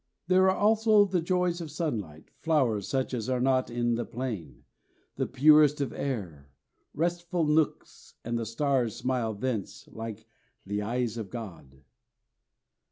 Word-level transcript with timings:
"There 0.27 0.49
are 0.49 0.57
also 0.57 1.05
the 1.05 1.21
joys 1.21 1.61
of 1.61 1.69
sunlight, 1.69 2.31
flowers 2.39 2.87
such 2.87 3.13
as 3.13 3.29
are 3.29 3.39
not 3.39 3.69
in 3.69 3.93
the 3.93 4.03
plain, 4.03 4.63
the 5.15 5.27
purest 5.27 5.79
of 5.79 5.93
air, 5.93 6.49
restful 6.95 7.45
nooks, 7.45 8.15
and 8.25 8.35
the 8.35 8.47
stars 8.47 8.95
smile 8.95 9.35
thence 9.35 9.87
like 9.91 10.25
the 10.65 10.81
eyes 10.81 11.17
of 11.17 11.29
God." 11.29 11.83